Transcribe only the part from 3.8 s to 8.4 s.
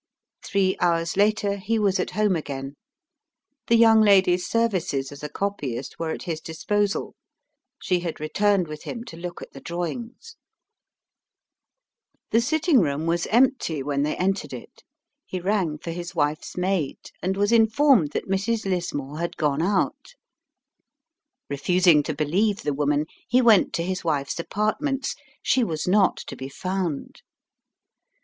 lady's services as a copyist were at his disposal; she had